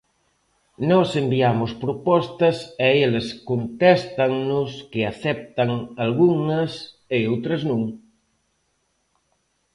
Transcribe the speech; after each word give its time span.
Nós 0.89 1.09
enviamos 1.23 1.71
propostas 1.83 2.57
e 2.87 2.89
eles 3.05 3.27
contéstannos 3.49 4.69
que 4.91 5.01
aceptan 5.11 5.69
algunhas 6.03 6.71
e 7.17 7.19
outras 7.33 7.61
non. 7.69 7.81